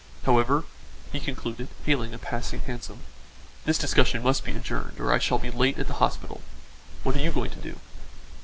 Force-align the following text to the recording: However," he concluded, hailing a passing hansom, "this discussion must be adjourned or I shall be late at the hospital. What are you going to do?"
However," 0.23 0.63
he 1.11 1.19
concluded, 1.19 1.67
hailing 1.85 2.11
a 2.11 2.17
passing 2.17 2.61
hansom, 2.61 3.01
"this 3.65 3.77
discussion 3.77 4.23
must 4.23 4.43
be 4.43 4.53
adjourned 4.53 4.99
or 4.99 5.13
I 5.13 5.19
shall 5.19 5.37
be 5.37 5.51
late 5.51 5.77
at 5.77 5.85
the 5.85 5.93
hospital. 6.01 6.41
What 7.03 7.15
are 7.15 7.19
you 7.21 7.31
going 7.31 7.51
to 7.51 7.59
do?" 7.59 7.79